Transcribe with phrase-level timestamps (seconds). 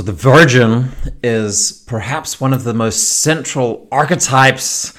[0.00, 4.94] So, the Virgin is perhaps one of the most central archetypes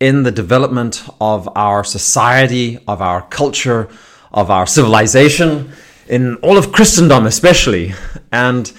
[0.00, 3.88] in the development of our society, of our culture,
[4.32, 5.70] of our civilization,
[6.08, 7.94] in all of Christendom especially.
[8.32, 8.72] And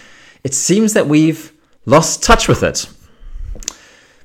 [0.44, 1.54] it seems that we've
[1.86, 2.90] lost touch with it.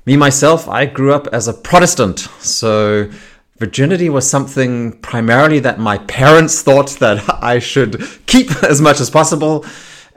[0.05, 3.09] Me, myself, I grew up as a Protestant, so
[3.55, 9.09] virginity was something primarily that my parents thought that I should keep as much as
[9.09, 9.65] possible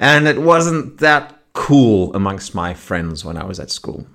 [0.01, 4.07] and it wasn't that cool amongst my friends when I was at school.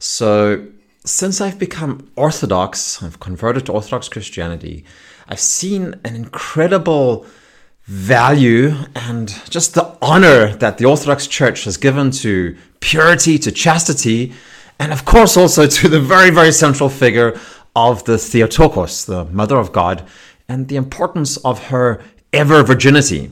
[0.00, 0.66] So,
[1.04, 4.84] since I've become Orthodox, I've converted to Orthodox Christianity,
[5.28, 7.24] I've seen an incredible
[7.84, 14.32] value and just the honor that the Orthodox Church has given to purity, to chastity,
[14.78, 17.38] and of course also to the very, very central figure
[17.76, 20.06] of the Theotokos, the Mother of God,
[20.48, 23.30] and the importance of her ever virginity.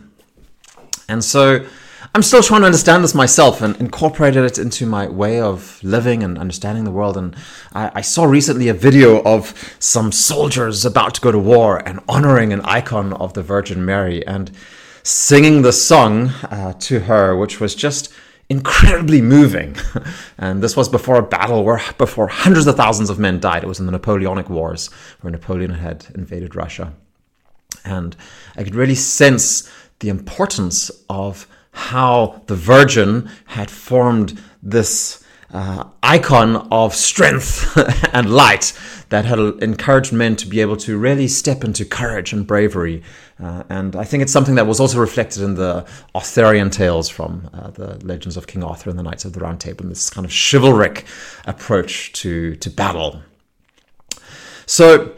[1.08, 1.66] And so
[2.14, 6.22] I'm still trying to understand this myself and incorporated it into my way of living
[6.22, 7.16] and understanding the world.
[7.16, 7.34] And
[7.72, 12.00] I, I, saw recently a video of some soldiers about to go to war and
[12.08, 14.50] honoring an icon of the Virgin Mary and
[15.02, 18.12] singing the song uh, to her, which was just
[18.48, 19.76] incredibly moving.
[20.38, 23.64] and this was before a battle where before hundreds of thousands of men died.
[23.64, 24.88] It was in the Napoleonic Wars
[25.20, 26.94] where Napoleon had invaded Russia.
[27.84, 28.16] And
[28.56, 29.70] I could really sense
[30.00, 37.76] the importance of how the Virgin had formed this uh, icon of strength
[38.12, 42.46] and light that had encouraged men to be able to really step into courage and
[42.46, 43.02] bravery.
[43.42, 47.48] Uh, and I think it's something that was also reflected in the Arthurian tales from
[47.54, 50.10] uh, the legends of King Arthur and the Knights of the Round Table, and this
[50.10, 51.06] kind of chivalric
[51.46, 53.22] approach to, to battle.
[54.66, 55.14] So,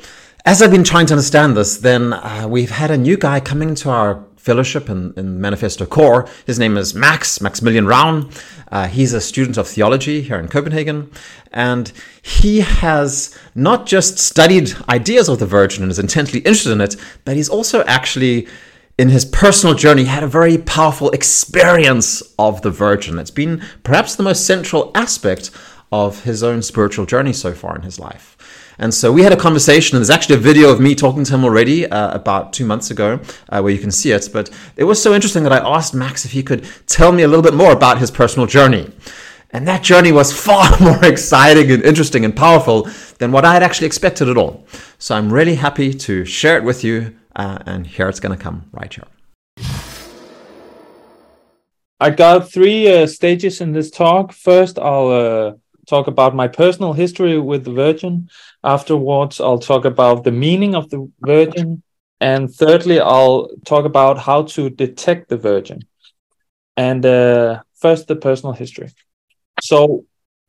[0.47, 3.71] as I've been trying to understand this, then uh, we've had a new guy coming
[3.71, 6.27] into our fellowship in, in Manifesto Core.
[6.47, 8.33] His name is Max, Maximilian Ravn.
[8.73, 11.11] Uh, he's a student of theology here in Copenhagen.
[11.53, 16.81] And he has not just studied ideas of the Virgin and is intensely interested in
[16.81, 18.49] it, but he's also actually,
[18.97, 23.19] in his personal journey, had a very powerful experience of the Virgin.
[23.19, 25.51] It's been perhaps the most central aspect
[25.93, 28.39] of his own spiritual journey so far in his life.
[28.81, 31.35] And so we had a conversation, and there's actually a video of me talking to
[31.35, 33.21] him already uh, about two months ago
[33.51, 34.31] uh, where you can see it.
[34.33, 37.29] But it was so interesting that I asked Max if he could tell me a
[37.29, 38.91] little bit more about his personal journey.
[39.51, 43.63] And that journey was far more exciting and interesting and powerful than what I had
[43.63, 44.65] actually expected at all.
[44.99, 48.43] So I'm really happy to share it with you, uh, and here it's going to
[48.43, 49.05] come right here.
[52.03, 54.33] I got three uh, stages in this talk.
[54.33, 55.53] First, I'll uh,
[55.91, 58.29] talk about my personal history with the Virgin.
[58.63, 61.83] Afterwards, I'll talk about the meaning of the Virgin.
[62.21, 65.81] And thirdly, I'll talk about how to detect the Virgin.
[66.77, 68.89] And uh, first, the personal history.
[69.63, 70.05] So,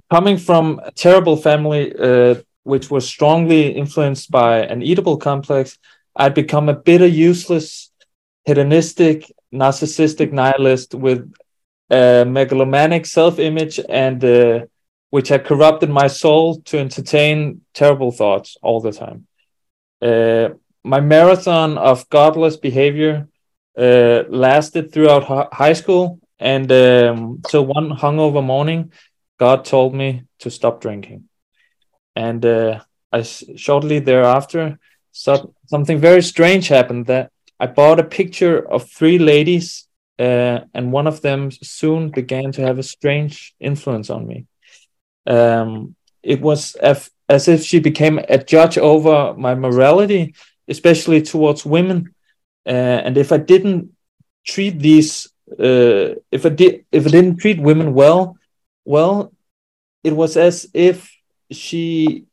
[0.10, 5.78] coming from a terrible family, uh, which was strongly influenced by an Oedipal complex,
[6.16, 7.92] I'd become a bitter, useless,
[8.46, 11.32] hedonistic, narcissistic nihilist with
[11.90, 14.60] a megalomaniac self image and uh,
[15.12, 19.28] which had corrupted my soul to entertain terrible thoughts all the time.
[20.02, 20.50] Uh,
[20.84, 23.28] my marathon of godless behavior
[23.78, 28.92] uh, lasted throughout high school, and um, so one hungover morning,
[29.38, 31.26] God told me to stop drinking,
[32.16, 32.80] and uh,
[33.12, 34.80] I shortly thereafter
[35.12, 37.08] saw something very strange happened.
[37.08, 42.54] That I bought a picture of three ladies, uh, and one of them soon began
[42.54, 44.46] to have a strange influence on me
[45.28, 50.36] um, it was as, if she became a judge over my morality,
[50.68, 52.14] especially towards women.
[52.66, 53.96] Uh, and if I didn't
[54.46, 58.38] treat these, uh, if I did, if I didn't treat women well,
[58.86, 59.34] well,
[60.04, 61.12] it was as if
[61.52, 62.26] she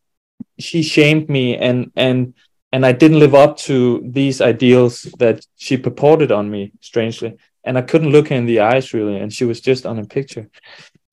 [0.58, 2.34] she shamed me and and
[2.72, 7.78] and I didn't live up to these ideals that she purported on me strangely and
[7.78, 10.48] I couldn't look her in the eyes really and she was just on a picture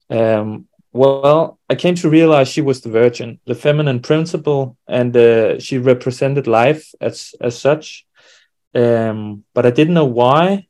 [0.10, 5.60] um, well, I came to realize she was the Virgin, the feminine principle, and uh,
[5.60, 8.06] she represented life as as such.
[8.74, 10.68] Um, but I didn't know why.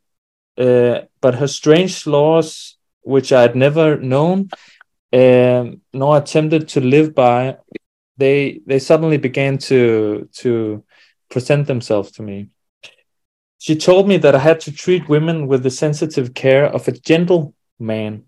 [0.57, 4.49] Uh, but her strange laws, which I had never known
[5.13, 7.57] um, nor attempted to live by,
[8.17, 10.83] they they suddenly began to to
[11.29, 12.49] present themselves to me.
[13.59, 16.91] She told me that I had to treat women with the sensitive care of a
[16.91, 18.23] gentle man.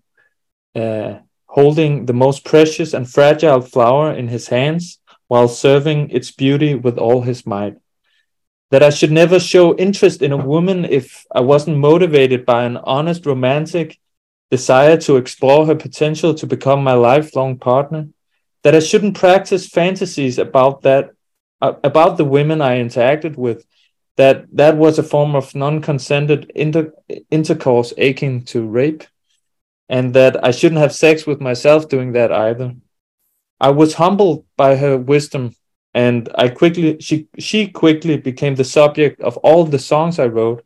[0.75, 1.21] Uh,
[1.57, 6.99] holding the most precious and fragile flower in his hands while serving its beauty with
[6.99, 7.75] all his might.
[8.69, 12.77] That I should never show interest in a woman if I wasn't motivated by an
[12.77, 13.97] honest romantic
[14.51, 18.07] desire to explore her potential to become my lifelong partner,
[18.63, 21.03] that I shouldn't practice fantasies about that
[21.59, 23.65] uh, about the women I interacted with,
[24.15, 26.93] that that was a form of non-consented inter-
[27.31, 29.05] intercourse akin to rape,
[29.89, 32.75] and that I shouldn't have sex with myself doing that either.
[33.59, 35.55] I was humbled by her wisdom,
[35.93, 40.63] and I quickly she she quickly became the subject of all the songs I wrote,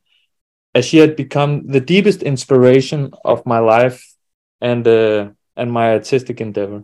[0.75, 4.13] as she had become the deepest inspiration of my life
[4.59, 6.83] and uh, and my artistic endeavor.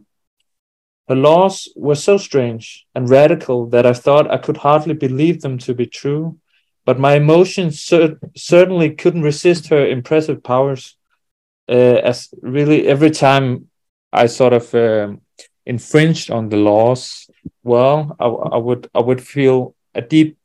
[1.07, 5.57] Her laws were so strange and radical that I thought I could hardly believe them
[5.59, 6.37] to be true,
[6.85, 10.97] but my emotions cer- certainly couldn't resist her impressive powers.
[11.69, 13.69] Uh, as really every time
[14.11, 15.21] I sort of um,
[15.65, 17.29] infringed on the laws,
[17.63, 20.37] well, I, I would I would feel a deep,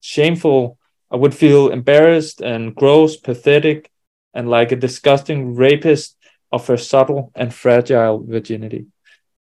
[0.00, 0.78] shameful.
[1.10, 3.90] I would feel embarrassed and gross, pathetic,
[4.32, 6.16] and like a disgusting rapist
[6.50, 8.86] of her subtle and fragile virginity.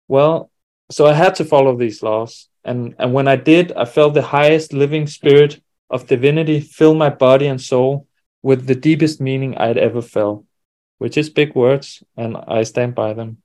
[0.08, 0.50] Well,
[0.90, 2.48] so I had to follow these laws.
[2.64, 5.60] And, and when I did, I felt the highest living spirit
[5.90, 8.06] of divinity fill my body and soul
[8.42, 10.44] with the deepest meaning I had ever felt,
[10.98, 13.38] which is big words, and I stand by them.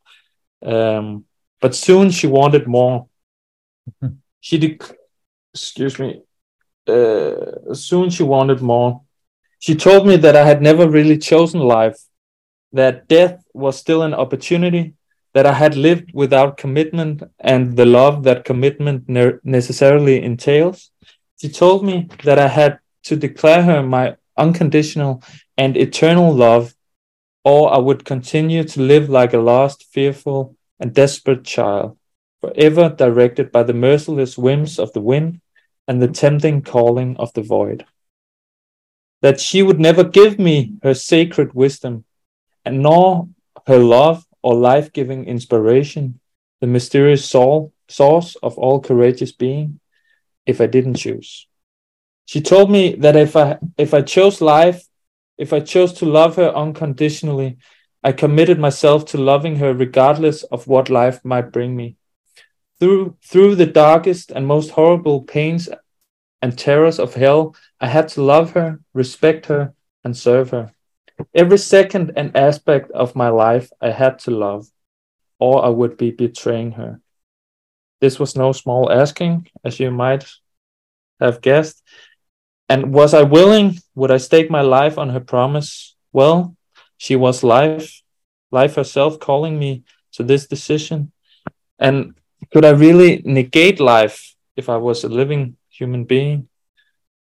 [0.64, 1.26] Um,
[1.62, 3.08] but soon she wanted more.
[4.40, 4.78] she
[5.54, 6.22] excuse me.
[6.88, 9.02] Uh, soon she wanted more.
[9.60, 12.00] She told me that I had never really chosen life,
[12.72, 14.94] that death was still an opportunity,
[15.34, 20.92] that I had lived without commitment and the love that commitment ne- necessarily entails.
[21.40, 25.24] She told me that I had to declare her my unconditional
[25.58, 26.74] and eternal love,
[27.44, 31.98] or I would continue to live like a lost, fearful, and desperate child,
[32.42, 35.42] forever directed by the merciless whims of the wind
[35.88, 37.86] and the tempting calling of the void.
[39.22, 42.06] That she would never give me her sacred wisdom,
[42.64, 43.28] and nor
[43.68, 46.20] her love or life giving inspiration,
[46.62, 49.80] the mysterious soul, source of all courageous being,
[50.46, 51.48] if I didn't choose.
[52.26, 54.86] She told me that if I if I chose life,
[55.40, 57.58] if I chose to love her unconditionally,
[58.04, 61.96] I committed myself to loving her regardless of what life might bring me.
[62.80, 65.70] Through through the darkest and most horrible pains
[66.42, 70.74] and terrors of hell, I had to love her, respect her, and serve her.
[71.34, 74.68] Every second and aspect of my life I had to love,
[75.40, 77.02] or I would be betraying her.
[78.02, 80.26] This was no small asking, as you might
[81.20, 81.84] have guessed.
[82.70, 83.80] And was I willing?
[83.96, 85.96] Would I stake my life on her promise?
[86.14, 86.56] Well,
[86.98, 88.02] she was life,
[88.52, 89.84] life herself calling me
[90.14, 91.12] to this decision.
[91.80, 92.14] And
[92.52, 96.48] could I really negate life if I was a living human being?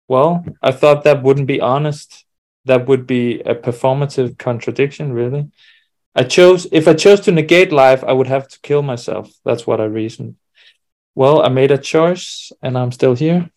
[0.09, 2.25] Well, I thought that wouldn't be honest
[2.65, 5.51] that would be a performative contradiction, really.
[6.15, 9.33] I chose, if I chose to negate life, I would have to kill myself.
[9.45, 10.37] That's what I reasoned.
[11.15, 13.51] Well, I made a choice and I'm still here.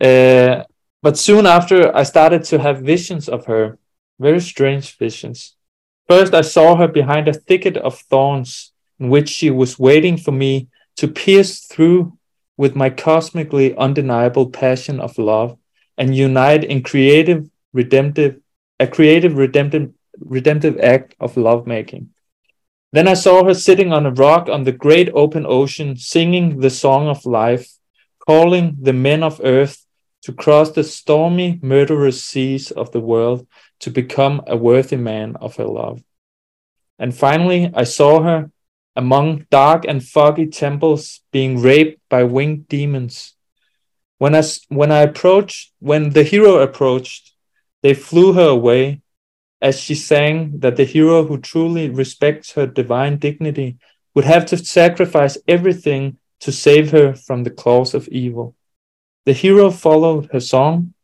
[0.00, 0.64] Uh,
[1.04, 3.78] but soon after, I started to have visions of her,
[4.18, 5.54] very strange visions.
[6.08, 10.32] First, I saw her behind a thicket of thorns in which she was waiting for
[10.32, 12.16] me to pierce through
[12.56, 15.58] with my cosmically undeniable passion of love
[15.98, 18.40] and unite in creative redemptive,
[18.80, 22.14] a creative redemptive, redemptive act of lovemaking.
[22.94, 26.70] Then I saw her sitting on a rock on the great open ocean, singing the
[26.70, 27.68] song of life,
[28.26, 29.83] calling the men of earth
[30.24, 33.46] to cross the stormy, murderous seas of the world
[33.78, 36.02] to become a worthy man of her love.
[36.98, 38.50] And finally, I saw her
[38.96, 43.34] among dark and foggy temples being raped by winged demons.
[44.16, 47.34] When I, when I approached, when the hero approached,
[47.82, 49.02] they flew her away
[49.60, 53.76] as she sang that the hero who truly respects her divine dignity
[54.14, 58.54] would have to sacrifice everything to save her from the claws of evil.
[59.26, 60.94] The hero followed her song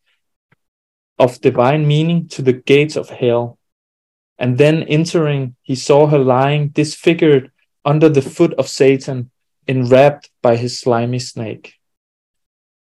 [1.19, 3.59] of divine meaning to the gates of hell.
[4.39, 7.51] And then entering, he saw her lying disfigured
[7.85, 9.31] under the foot of Satan,
[9.67, 11.75] enwrapped by his slimy snake.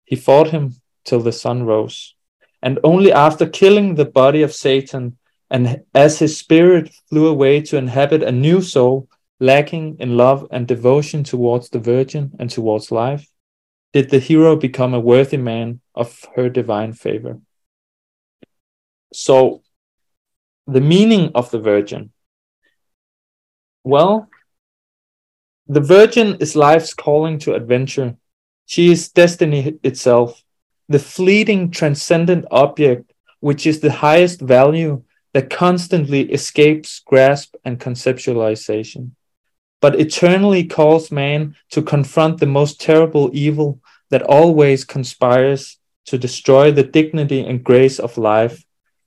[0.04, 2.14] He fought him till the sun rose
[2.62, 5.16] and only after killing the body of Satan,
[5.50, 9.08] and as his spirit flew away to inhabit a new soul,
[9.40, 13.28] lacking in love and devotion towards the Virgin and towards life,
[13.92, 17.40] did the hero become a worthy man of her divine favor.
[19.12, 19.62] So,
[20.66, 22.12] the meaning of the Virgin.
[23.84, 24.28] Well,
[25.66, 28.16] the Virgin is life's calling to adventure.
[28.66, 30.42] She is destiny itself
[30.88, 35.02] the fleeting transcendent object, which is the highest value
[35.34, 39.10] that constantly escapes grasp and conceptualization,
[39.80, 43.80] but eternally calls man to confront the most terrible evil
[44.10, 48.64] that always conspires to destroy the dignity and grace of life,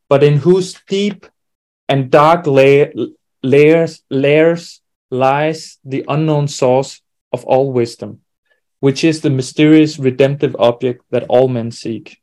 [0.08, 1.26] but in whose deep
[1.90, 7.02] and dark layers, layers lies the unknown source
[7.34, 8.22] of all wisdom,
[8.80, 12.22] which is the mysterious redemptive object that all men seek.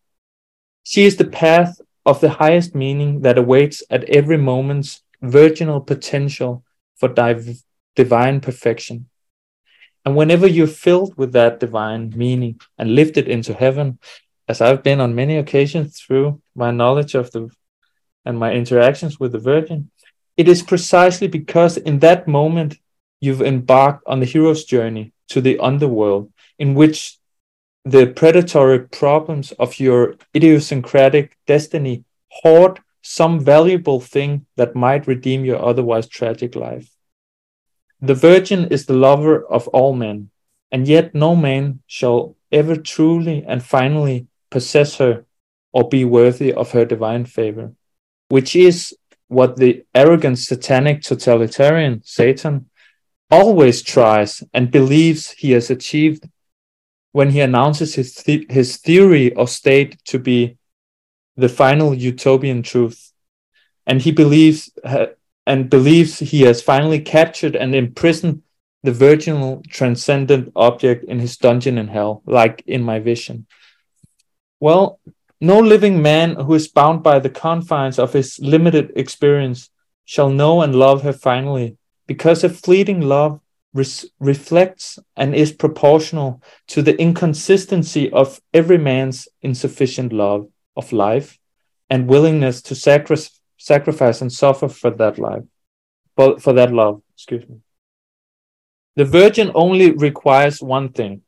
[0.85, 6.65] She is the path of the highest meaning that awaits at every moment's virginal potential
[6.97, 7.63] for div-
[7.99, 8.97] divine perfection.
[10.05, 13.99] And whenever you're filled with that divine meaning and lifted into heaven,
[14.51, 17.43] as I've been on many occasions through my knowledge of the
[18.25, 19.91] and my interactions with the Virgin,
[20.37, 22.79] it is precisely because in that moment
[23.21, 27.19] you've embarked on the hero's journey to the underworld, in which
[27.85, 32.05] the predatory problems of your idiosyncratic destiny
[32.39, 36.89] hoard some valuable thing that might redeem your otherwise tragic life.
[38.01, 40.31] The Virgin is the lover of all men,
[40.71, 45.25] and yet no man shall ever truly and finally possess her
[45.73, 47.73] or be worthy of her divine favor,
[48.29, 52.71] which is what the arrogant satanic totalitarian Satan
[53.31, 56.29] always tries and believes he has achieved
[57.13, 60.57] when he announces his, his theory of state to be
[61.37, 63.13] the final utopian truth.
[63.87, 64.71] And he believes
[65.49, 68.43] and believes he has finally captured and imprisoned
[68.83, 73.47] the virginal transcendent object in his dungeon in hell, like in my vision.
[74.61, 75.01] Well,
[75.41, 79.71] no living man who is bound by the confines of his limited experience
[80.05, 83.41] shall know and love her finally, because a fleeting love
[83.73, 91.39] res- reflects and is proportional to the inconsistency of every man's insufficient love of life
[91.89, 95.43] and willingness to sacri- sacrifice and suffer for that life,
[96.17, 97.03] for, that love.
[97.15, 97.57] Excuse me.
[98.97, 101.23] The Virgin only requires one thing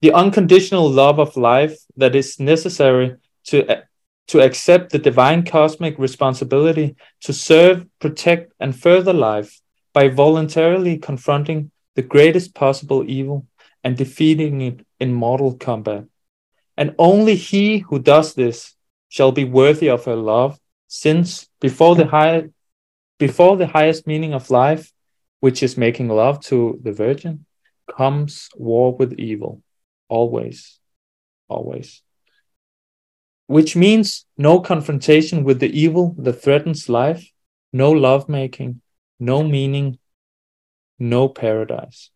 [0.00, 3.82] the unconditional love of life that is necessary to,
[4.28, 9.62] to accept the divine cosmic responsibility to serve, protect, and further life
[9.94, 13.46] by voluntarily confronting the greatest possible evil
[13.82, 16.04] and defeating it in mortal combat.
[16.76, 18.74] And only he who does this
[19.08, 22.44] shall be worthy of her love, since before the high,
[23.18, 24.92] before the highest meaning of life,
[25.40, 27.46] which is making love to the Virgin,
[27.96, 29.62] comes war with evil,
[30.08, 30.78] always,
[31.48, 32.02] always.
[33.46, 37.30] Which means no confrontation with the evil that threatens life,
[37.72, 38.80] no lovemaking,
[39.20, 39.98] no meaning,
[40.98, 42.10] no paradise.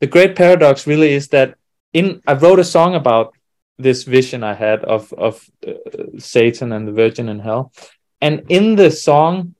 [0.00, 1.56] The great paradox really is that
[1.92, 3.34] in I wrote a song about
[3.78, 5.72] this vision I had of of uh,
[6.18, 7.72] Satan and the Virgin in hell,
[8.20, 9.54] and in the song,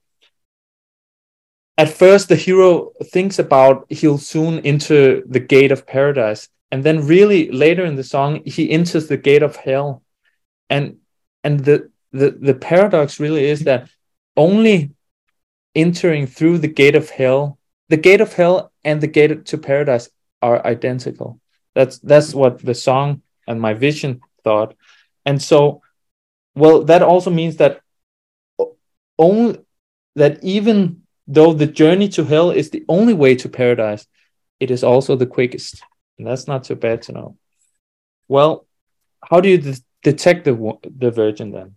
[1.77, 7.05] at first the hero thinks about he'll soon enter the gate of paradise, and then
[7.05, 10.03] really later in the song he enters the gate of hell,
[10.69, 10.97] and
[11.43, 13.89] and the the the paradox really is that
[14.35, 14.91] only
[15.75, 17.59] entering through the gate of hell
[17.89, 20.09] the gate of hell and the gate to paradise
[20.41, 21.41] are identical.
[21.75, 24.75] That's that's what the song and my vision thought.
[25.25, 25.81] And so
[26.55, 27.81] well that also means that
[29.17, 29.59] only
[30.15, 34.07] that even though the journey to hell is the only way to paradise
[34.59, 35.83] it is also the quickest.
[36.17, 37.37] And that's not too bad to know.
[38.27, 38.65] Well
[39.29, 40.55] how do you de- detect the
[40.97, 41.75] the virgin then?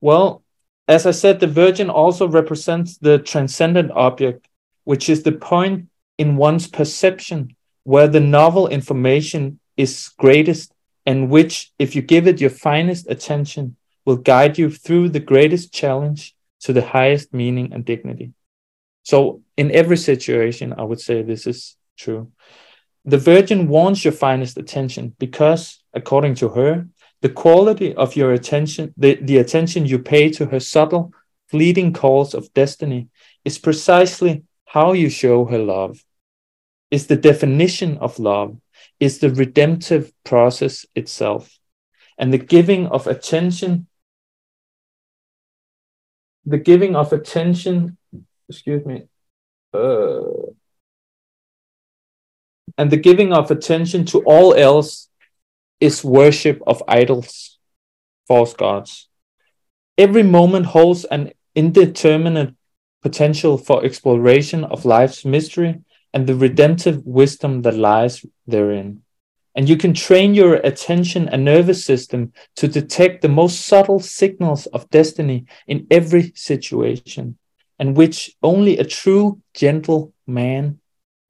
[0.00, 0.44] Well
[0.86, 4.46] as I said, the Virgin also represents the transcendent object,
[4.84, 10.73] which is the point in one's perception where the novel information is greatest
[11.06, 15.72] and which, if you give it your finest attention, will guide you through the greatest
[15.72, 18.32] challenge to the highest meaning and dignity.
[19.02, 22.32] So, in every situation, I would say this is true.
[23.04, 26.88] The Virgin wants your finest attention because, according to her,
[27.20, 31.12] the quality of your attention, the, the attention you pay to her subtle,
[31.48, 33.08] fleeting calls of destiny,
[33.44, 36.02] is precisely how you show her love,
[36.90, 38.56] is the definition of love,
[39.00, 41.58] is the redemptive process itself.
[42.18, 43.88] And the giving of attention,
[46.44, 47.96] the giving of attention,
[48.48, 49.04] excuse me,
[49.72, 50.20] uh,
[52.78, 55.08] and the giving of attention to all else
[55.80, 57.58] is worship of idols,
[58.26, 59.08] false gods.
[59.98, 62.54] Every moment holds an indeterminate
[63.02, 65.83] potential for exploration of life's mystery
[66.14, 69.02] and the redemptive wisdom that lies therein.
[69.56, 74.66] And you can train your attention and nervous system to detect the most subtle signals
[74.66, 77.36] of destiny in every situation,
[77.78, 80.78] and which only a true gentle man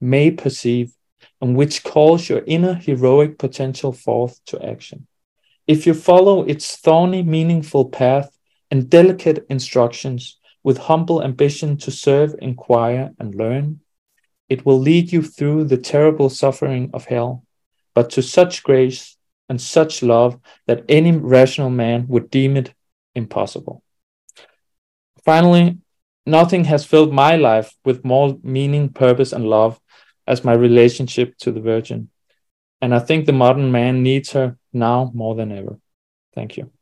[0.01, 0.93] may perceive,
[1.41, 5.07] and which calls your inner heroic potential forth to action.
[5.67, 8.37] If you follow its thorny, meaningful path
[8.71, 13.81] and delicate instructions with humble ambition to serve, inquire, and learn,
[14.49, 17.45] it will lead you through the terrible suffering of hell
[17.95, 19.17] but to such grace
[19.49, 22.75] and such love that any rational man would deem it
[23.15, 23.83] impossible.
[25.25, 25.79] Finally,
[26.27, 29.81] nothing has filled my life with more meaning, purpose, and love
[30.27, 32.11] as my relationship to the Virgin.
[32.81, 35.79] And I think the modern man needs her now more than ever.
[36.35, 36.74] Thank you.